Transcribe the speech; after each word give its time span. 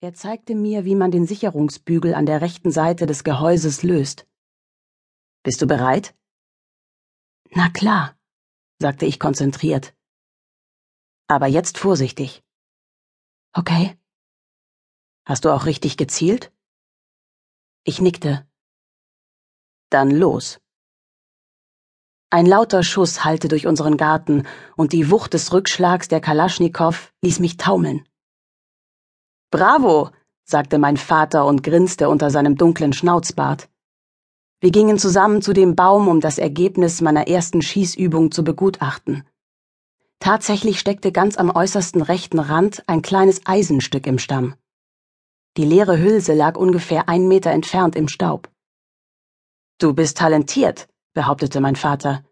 Er 0.00 0.14
zeigte 0.14 0.54
mir, 0.54 0.84
wie 0.84 0.94
man 0.94 1.10
den 1.10 1.26
Sicherungsbügel 1.26 2.14
an 2.14 2.26
der 2.26 2.40
rechten 2.40 2.70
Seite 2.70 3.06
des 3.06 3.24
Gehäuses 3.24 3.82
löst. 3.82 4.26
Bist 5.42 5.60
du 5.62 5.66
bereit? 5.66 6.14
Na 7.50 7.70
klar, 7.70 8.16
sagte 8.80 9.06
ich 9.06 9.18
konzentriert. 9.18 9.94
Aber 11.26 11.46
jetzt 11.46 11.78
vorsichtig. 11.78 12.42
Okay. 13.52 13.96
Hast 15.26 15.44
du 15.44 15.50
auch 15.50 15.64
richtig 15.64 15.96
gezielt? 15.96 16.52
Ich 17.84 18.00
nickte. 18.00 18.46
Dann 19.90 20.10
los. 20.10 20.58
Ein 22.30 22.46
lauter 22.46 22.82
Schuss 22.82 23.24
hallte 23.24 23.48
durch 23.48 23.66
unseren 23.66 23.96
Garten, 23.96 24.46
und 24.76 24.92
die 24.92 25.10
Wucht 25.10 25.34
des 25.34 25.52
Rückschlags 25.52 26.08
der 26.08 26.20
Kalaschnikow 26.20 27.12
ließ 27.22 27.38
mich 27.38 27.56
taumeln. 27.58 28.08
Bravo, 29.54 30.10
sagte 30.42 30.78
mein 30.78 30.96
Vater 30.96 31.46
und 31.46 31.62
grinste 31.62 32.08
unter 32.08 32.28
seinem 32.28 32.56
dunklen 32.56 32.92
Schnauzbart. 32.92 33.68
Wir 34.58 34.72
gingen 34.72 34.98
zusammen 34.98 35.42
zu 35.42 35.52
dem 35.52 35.76
Baum, 35.76 36.08
um 36.08 36.20
das 36.20 36.38
Ergebnis 36.38 37.00
meiner 37.00 37.28
ersten 37.28 37.62
Schießübung 37.62 38.32
zu 38.32 38.42
begutachten. 38.42 39.22
Tatsächlich 40.18 40.80
steckte 40.80 41.12
ganz 41.12 41.36
am 41.36 41.54
äußersten 41.54 42.02
rechten 42.02 42.40
Rand 42.40 42.82
ein 42.88 43.00
kleines 43.00 43.46
Eisenstück 43.46 44.08
im 44.08 44.18
Stamm. 44.18 44.56
Die 45.56 45.64
leere 45.64 46.00
Hülse 46.00 46.34
lag 46.34 46.56
ungefähr 46.56 47.08
einen 47.08 47.28
Meter 47.28 47.52
entfernt 47.52 47.94
im 47.94 48.08
Staub. 48.08 48.50
Du 49.78 49.94
bist 49.94 50.16
talentiert, 50.18 50.88
behauptete 51.12 51.60
mein 51.60 51.76
Vater. 51.76 52.24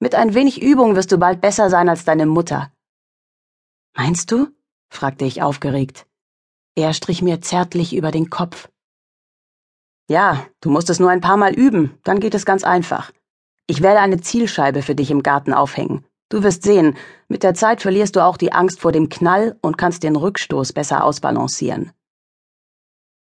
Mit 0.00 0.14
ein 0.14 0.32
wenig 0.32 0.62
Übung 0.62 0.96
wirst 0.96 1.12
du 1.12 1.18
bald 1.18 1.42
besser 1.42 1.68
sein 1.68 1.90
als 1.90 2.06
deine 2.06 2.24
Mutter. 2.24 2.72
Meinst 3.94 4.32
du? 4.32 4.48
fragte 4.88 5.26
ich 5.26 5.42
aufgeregt. 5.42 6.05
Er 6.76 6.92
strich 6.92 7.22
mir 7.22 7.40
zärtlich 7.40 7.96
über 7.96 8.10
den 8.10 8.28
Kopf. 8.28 8.68
Ja, 10.10 10.46
du 10.60 10.68
musst 10.68 10.90
es 10.90 11.00
nur 11.00 11.10
ein 11.10 11.22
paar 11.22 11.38
Mal 11.38 11.54
üben, 11.54 11.98
dann 12.04 12.20
geht 12.20 12.34
es 12.34 12.44
ganz 12.44 12.64
einfach. 12.64 13.12
Ich 13.66 13.82
werde 13.82 14.00
eine 14.00 14.20
Zielscheibe 14.20 14.82
für 14.82 14.94
dich 14.94 15.10
im 15.10 15.22
Garten 15.22 15.54
aufhängen. 15.54 16.04
Du 16.28 16.42
wirst 16.42 16.62
sehen, 16.64 16.96
mit 17.28 17.42
der 17.42 17.54
Zeit 17.54 17.80
verlierst 17.80 18.14
du 18.14 18.22
auch 18.22 18.36
die 18.36 18.52
Angst 18.52 18.80
vor 18.80 18.92
dem 18.92 19.08
Knall 19.08 19.56
und 19.62 19.78
kannst 19.78 20.02
den 20.02 20.16
Rückstoß 20.16 20.74
besser 20.74 21.02
ausbalancieren. 21.02 21.92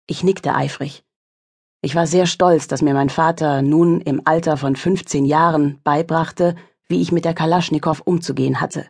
Ich 0.06 0.24
nickte 0.24 0.54
eifrig. 0.54 1.04
Ich 1.82 1.94
war 1.94 2.06
sehr 2.06 2.26
stolz, 2.26 2.68
dass 2.68 2.80
mir 2.80 2.94
mein 2.94 3.10
Vater 3.10 3.60
nun 3.60 4.00
im 4.00 4.22
Alter 4.24 4.56
von 4.56 4.76
15 4.76 5.26
Jahren 5.26 5.78
beibrachte, 5.84 6.56
wie 6.88 7.02
ich 7.02 7.12
mit 7.12 7.26
der 7.26 7.34
Kalaschnikow 7.34 8.00
umzugehen 8.00 8.62
hatte. 8.62 8.86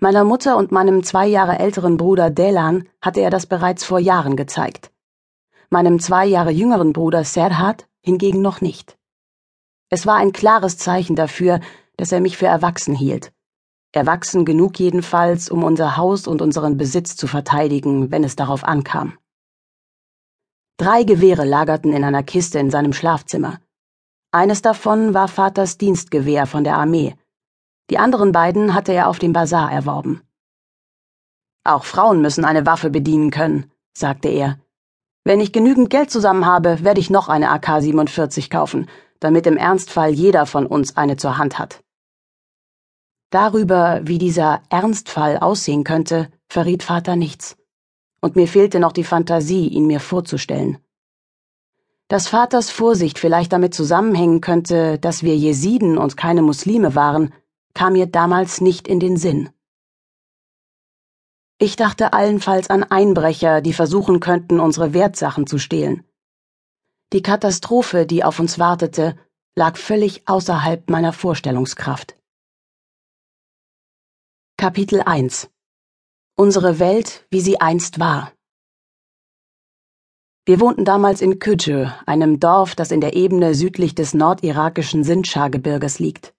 Meiner 0.00 0.24
Mutter 0.24 0.56
und 0.56 0.72
meinem 0.72 1.02
zwei 1.02 1.26
Jahre 1.26 1.58
älteren 1.58 1.96
Bruder 1.96 2.30
Delan 2.30 2.88
hatte 3.00 3.20
er 3.20 3.30
das 3.30 3.46
bereits 3.46 3.84
vor 3.84 3.98
Jahren 3.98 4.36
gezeigt. 4.36 4.90
Meinem 5.70 6.00
zwei 6.00 6.26
Jahre 6.26 6.50
jüngeren 6.50 6.92
Bruder 6.92 7.24
Serhat 7.24 7.88
hingegen 8.00 8.42
noch 8.42 8.60
nicht. 8.60 8.98
Es 9.90 10.06
war 10.06 10.16
ein 10.16 10.32
klares 10.32 10.78
Zeichen 10.78 11.16
dafür, 11.16 11.60
dass 11.96 12.12
er 12.12 12.20
mich 12.20 12.36
für 12.36 12.46
erwachsen 12.46 12.94
hielt. 12.94 13.32
Erwachsen 13.92 14.44
genug 14.44 14.78
jedenfalls, 14.78 15.50
um 15.50 15.62
unser 15.62 15.96
Haus 15.96 16.26
und 16.26 16.40
unseren 16.40 16.78
Besitz 16.78 17.14
zu 17.14 17.26
verteidigen, 17.26 18.10
wenn 18.10 18.24
es 18.24 18.36
darauf 18.36 18.64
ankam. 18.64 19.18
Drei 20.78 21.04
Gewehre 21.04 21.44
lagerten 21.44 21.92
in 21.92 22.02
einer 22.02 22.22
Kiste 22.22 22.58
in 22.58 22.70
seinem 22.70 22.94
Schlafzimmer. 22.94 23.60
Eines 24.32 24.62
davon 24.62 25.12
war 25.12 25.28
Vaters 25.28 25.76
Dienstgewehr 25.76 26.46
von 26.46 26.64
der 26.64 26.76
Armee, 26.76 27.14
die 27.92 27.98
anderen 27.98 28.32
beiden 28.32 28.72
hatte 28.72 28.94
er 28.94 29.06
auf 29.06 29.18
dem 29.18 29.34
Bazar 29.34 29.70
erworben. 29.70 30.22
Auch 31.62 31.84
Frauen 31.84 32.22
müssen 32.22 32.42
eine 32.42 32.64
Waffe 32.64 32.88
bedienen 32.88 33.30
können, 33.30 33.70
sagte 33.92 34.28
er. 34.28 34.58
Wenn 35.24 35.40
ich 35.40 35.52
genügend 35.52 35.90
Geld 35.90 36.10
zusammen 36.10 36.46
habe, 36.46 36.82
werde 36.84 37.00
ich 37.00 37.10
noch 37.10 37.28
eine 37.28 37.50
AK-47 37.50 38.48
kaufen, 38.48 38.88
damit 39.20 39.46
im 39.46 39.58
Ernstfall 39.58 40.10
jeder 40.10 40.46
von 40.46 40.64
uns 40.64 40.96
eine 40.96 41.18
zur 41.18 41.36
Hand 41.36 41.58
hat. 41.58 41.84
Darüber, 43.28 44.00
wie 44.04 44.16
dieser 44.16 44.62
Ernstfall 44.70 45.36
aussehen 45.36 45.84
könnte, 45.84 46.30
verriet 46.48 46.82
Vater 46.82 47.14
nichts. 47.14 47.58
Und 48.22 48.36
mir 48.36 48.48
fehlte 48.48 48.80
noch 48.80 48.92
die 48.92 49.04
Fantasie, 49.04 49.68
ihn 49.68 49.86
mir 49.86 50.00
vorzustellen. 50.00 50.78
Dass 52.08 52.26
Vaters 52.26 52.70
Vorsicht 52.70 53.18
vielleicht 53.18 53.52
damit 53.52 53.74
zusammenhängen 53.74 54.40
könnte, 54.40 54.98
dass 54.98 55.22
wir 55.22 55.36
Jesiden 55.36 55.98
und 55.98 56.16
keine 56.16 56.40
Muslime 56.40 56.94
waren, 56.94 57.34
kam 57.74 57.94
mir 57.94 58.06
damals 58.06 58.60
nicht 58.60 58.88
in 58.88 59.00
den 59.00 59.16
Sinn. 59.16 59.50
Ich 61.58 61.76
dachte 61.76 62.12
allenfalls 62.12 62.70
an 62.70 62.82
Einbrecher, 62.82 63.60
die 63.60 63.72
versuchen 63.72 64.18
könnten, 64.18 64.58
unsere 64.58 64.94
Wertsachen 64.94 65.46
zu 65.46 65.58
stehlen. 65.58 66.04
Die 67.12 67.22
Katastrophe, 67.22 68.06
die 68.06 68.24
auf 68.24 68.40
uns 68.40 68.58
wartete, 68.58 69.16
lag 69.54 69.76
völlig 69.76 70.26
außerhalb 70.28 70.90
meiner 70.90 71.12
Vorstellungskraft. 71.12 72.16
Kapitel 74.56 75.02
1 75.02 75.50
Unsere 76.36 76.78
Welt, 76.78 77.26
wie 77.30 77.40
sie 77.40 77.60
einst 77.60 78.00
war. 78.00 78.32
Wir 80.44 80.58
wohnten 80.58 80.84
damals 80.84 81.20
in 81.20 81.38
Küdjö, 81.38 81.88
einem 82.06 82.40
Dorf, 82.40 82.74
das 82.74 82.90
in 82.90 83.00
der 83.00 83.14
Ebene 83.14 83.54
südlich 83.54 83.94
des 83.94 84.14
nordirakischen 84.14 85.04
Sindschar-Gebirges 85.04 86.00
liegt. 86.00 86.34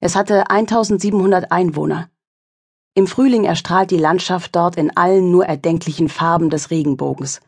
Es 0.00 0.14
hatte 0.14 0.48
1700 0.48 1.50
Einwohner. 1.50 2.08
Im 2.94 3.08
Frühling 3.08 3.42
erstrahlt 3.42 3.90
die 3.90 3.98
Landschaft 3.98 4.54
dort 4.54 4.76
in 4.76 4.96
allen 4.96 5.32
nur 5.32 5.46
erdenklichen 5.46 6.08
Farben 6.08 6.50
des 6.50 6.70
Regenbogens. 6.70 7.40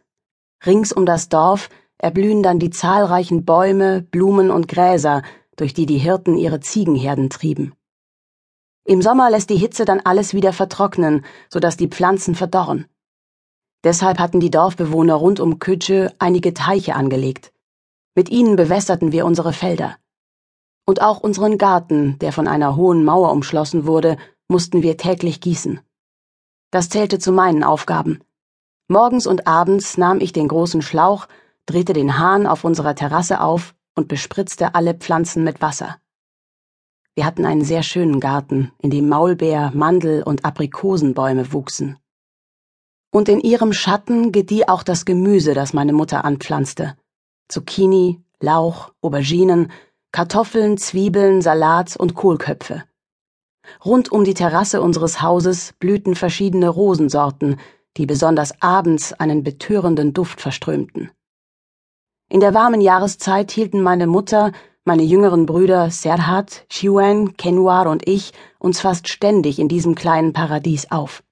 Rings 0.66 0.92
um 0.92 1.06
das 1.06 1.28
Dorf 1.28 1.68
erblühen 1.96 2.42
dann 2.42 2.58
die 2.58 2.70
zahlreichen 2.70 3.44
Bäume, 3.44 4.02
Blumen 4.02 4.50
und 4.50 4.66
Gräser, 4.66 5.22
durch 5.54 5.74
die 5.74 5.86
die 5.86 5.98
Hirten 5.98 6.36
ihre 6.36 6.58
Ziegenherden 6.58 7.30
trieben. 7.30 7.74
Im 8.84 9.00
Sommer 9.00 9.30
lässt 9.30 9.50
die 9.50 9.56
Hitze 9.56 9.84
dann 9.84 10.00
alles 10.00 10.34
wieder 10.34 10.52
vertrocknen, 10.52 11.24
so 11.50 11.60
dass 11.60 11.76
die 11.76 11.88
Pflanzen 11.88 12.34
verdorren. 12.34 12.86
Deshalb 13.84 14.18
hatten 14.18 14.40
die 14.40 14.50
Dorfbewohner 14.50 15.14
rund 15.14 15.38
um 15.38 15.60
Kütsche 15.60 16.12
einige 16.18 16.52
Teiche 16.52 16.96
angelegt. 16.96 17.52
Mit 18.16 18.28
ihnen 18.28 18.56
bewässerten 18.56 19.12
wir 19.12 19.24
unsere 19.24 19.52
Felder 19.52 19.99
und 20.86 21.02
auch 21.02 21.20
unseren 21.20 21.58
Garten, 21.58 22.18
der 22.18 22.32
von 22.32 22.48
einer 22.48 22.76
hohen 22.76 23.04
Mauer 23.04 23.32
umschlossen 23.32 23.86
wurde, 23.86 24.16
mussten 24.48 24.82
wir 24.82 24.96
täglich 24.96 25.40
gießen. 25.40 25.80
Das 26.70 26.88
zählte 26.88 27.18
zu 27.18 27.32
meinen 27.32 27.64
Aufgaben. 27.64 28.20
Morgens 28.88 29.26
und 29.26 29.46
abends 29.46 29.98
nahm 29.98 30.20
ich 30.20 30.32
den 30.32 30.48
großen 30.48 30.82
Schlauch, 30.82 31.26
drehte 31.66 31.92
den 31.92 32.18
Hahn 32.18 32.46
auf 32.46 32.64
unserer 32.64 32.94
Terrasse 32.94 33.40
auf 33.40 33.74
und 33.94 34.08
bespritzte 34.08 34.74
alle 34.74 34.94
Pflanzen 34.94 35.44
mit 35.44 35.60
Wasser. 35.60 35.98
Wir 37.14 37.24
hatten 37.24 37.44
einen 37.44 37.64
sehr 37.64 37.82
schönen 37.82 38.18
Garten, 38.18 38.72
in 38.78 38.90
dem 38.90 39.08
Maulbeer, 39.08 39.72
Mandel 39.74 40.22
und 40.22 40.44
Aprikosenbäume 40.44 41.52
wuchsen. 41.52 41.98
Und 43.12 43.28
in 43.28 43.40
ihrem 43.40 43.72
Schatten 43.72 44.32
gedieh 44.32 44.66
auch 44.68 44.82
das 44.82 45.04
Gemüse, 45.04 45.54
das 45.54 45.72
meine 45.72 45.92
Mutter 45.92 46.24
anpflanzte. 46.24 46.96
Zucchini, 47.48 48.22
Lauch, 48.40 48.92
Auberginen, 49.02 49.70
Kartoffeln, 50.12 50.76
Zwiebeln, 50.76 51.40
Salat 51.40 51.96
und 51.96 52.14
Kohlköpfe. 52.14 52.82
Rund 53.84 54.10
um 54.10 54.24
die 54.24 54.34
Terrasse 54.34 54.80
unseres 54.80 55.22
Hauses 55.22 55.72
blühten 55.78 56.16
verschiedene 56.16 56.68
Rosensorten, 56.68 57.60
die 57.96 58.06
besonders 58.06 58.60
abends 58.60 59.12
einen 59.12 59.44
betörenden 59.44 60.12
Duft 60.12 60.40
verströmten. 60.40 61.12
In 62.28 62.40
der 62.40 62.54
warmen 62.54 62.80
Jahreszeit 62.80 63.52
hielten 63.52 63.82
meine 63.82 64.08
Mutter, 64.08 64.50
meine 64.84 65.04
jüngeren 65.04 65.46
Brüder 65.46 65.90
Serhat, 65.90 66.64
Chiwen, 66.68 67.36
Kenwar 67.36 67.88
und 67.88 68.08
ich 68.08 68.32
uns 68.58 68.80
fast 68.80 69.08
ständig 69.08 69.60
in 69.60 69.68
diesem 69.68 69.94
kleinen 69.94 70.32
Paradies 70.32 70.90
auf. 70.90 71.22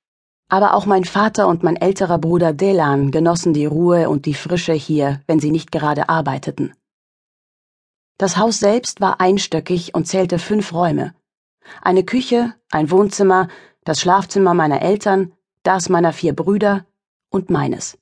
Aber 0.49 0.75
auch 0.75 0.87
mein 0.87 1.05
Vater 1.05 1.49
und 1.49 1.65
mein 1.65 1.77
älterer 1.77 2.19
Bruder 2.19 2.53
Delan 2.53 3.11
genossen 3.11 3.55
die 3.55 3.67
Ruhe 3.67 4.09
und 4.09 4.25
die 4.25 4.35
Frische 4.35 4.73
hier, 4.73 5.21
wenn 5.27 5.41
sie 5.41 5.51
nicht 5.51 5.73
gerade 5.73 6.09
arbeiteten. 6.09 6.75
Das 8.19 8.37
Haus 8.37 8.59
selbst 8.59 9.01
war 9.01 9.21
einstöckig 9.21 9.95
und 9.95 10.07
zählte 10.07 10.41
fünf 10.41 10.73
Räume. 10.73 11.15
Eine 11.83 12.03
Küche, 12.03 12.53
ein 12.71 12.91
Wohnzimmer, 12.91 13.47
das 13.85 14.01
Schlafzimmer 14.01 14.55
meiner 14.55 14.83
Eltern, 14.83 15.33
das 15.63 15.89
meiner 15.89 16.13
vier 16.13 16.35
Brüder 16.35 16.85
und 17.31 17.49
meines. 17.49 17.97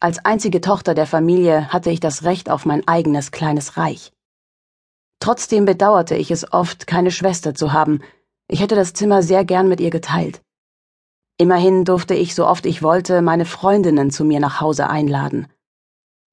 Als 0.00 0.24
einzige 0.24 0.60
Tochter 0.60 0.94
der 0.94 1.06
Familie 1.06 1.72
hatte 1.72 1.90
ich 1.90 2.00
das 2.00 2.24
Recht 2.24 2.50
auf 2.50 2.66
mein 2.66 2.86
eigenes 2.88 3.30
kleines 3.30 3.76
Reich. 3.76 4.12
Trotzdem 5.20 5.66
bedauerte 5.66 6.16
ich 6.16 6.32
es 6.32 6.52
oft, 6.52 6.88
keine 6.88 7.12
Schwester 7.12 7.54
zu 7.54 7.72
haben. 7.72 8.00
Ich 8.48 8.60
hätte 8.60 8.74
das 8.74 8.92
Zimmer 8.92 9.22
sehr 9.22 9.44
gern 9.44 9.68
mit 9.68 9.80
ihr 9.80 9.90
geteilt. 9.90 10.42
Immerhin 11.38 11.84
durfte 11.84 12.14
ich, 12.14 12.34
so 12.34 12.46
oft 12.46 12.66
ich 12.66 12.82
wollte, 12.82 13.22
meine 13.22 13.44
Freundinnen 13.44 14.10
zu 14.10 14.24
mir 14.24 14.40
nach 14.40 14.60
Hause 14.60 14.90
einladen. 14.90 15.46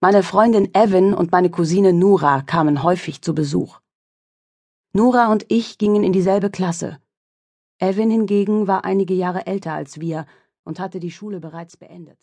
Meine 0.04 0.22
Freundin 0.22 0.76
Evan 0.76 1.14
und 1.14 1.32
meine 1.32 1.50
Cousine 1.50 1.94
Nura 1.94 2.42
kamen 2.42 2.84
häufig 2.84 3.22
zu 3.22 3.34
Besuch. 3.34 3.80
Nura 4.92 5.32
und 5.32 5.46
ich 5.48 5.78
gingen 5.78 6.04
in 6.04 6.12
dieselbe 6.12 6.50
Klasse. 6.50 7.00
Evan 7.80 8.10
hingegen 8.10 8.68
war 8.68 8.84
einige 8.84 9.14
Jahre 9.14 9.48
älter 9.48 9.72
als 9.72 10.02
wir, 10.02 10.26
und 10.66 10.82
hatte 10.82 11.00
die 11.00 11.10
Schule 11.10 11.40
bereits 11.40 11.78
beendet. 11.78 12.20